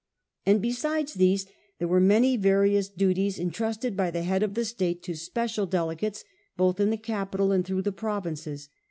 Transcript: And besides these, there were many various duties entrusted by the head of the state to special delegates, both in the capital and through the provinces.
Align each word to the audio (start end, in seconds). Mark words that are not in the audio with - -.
And 0.47 0.63
besides 0.63 1.13
these, 1.13 1.45
there 1.77 1.87
were 1.87 1.99
many 1.99 2.35
various 2.35 2.89
duties 2.89 3.37
entrusted 3.37 3.95
by 3.95 4.09
the 4.09 4.23
head 4.23 4.41
of 4.41 4.55
the 4.55 4.65
state 4.65 5.03
to 5.03 5.13
special 5.13 5.67
delegates, 5.67 6.23
both 6.57 6.79
in 6.79 6.89
the 6.89 6.97
capital 6.97 7.51
and 7.51 7.63
through 7.63 7.83
the 7.83 7.91
provinces. 7.91 8.69